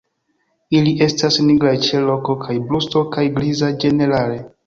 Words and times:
Ili 0.77 0.93
estas 1.07 1.37
nigraj 1.49 1.73
ĉe 1.83 2.01
kolo 2.29 2.35
kaj 2.47 2.57
brusto 2.71 3.05
kaj 3.17 3.29
grizaj 3.39 3.73
ĝenerale. 3.85 4.43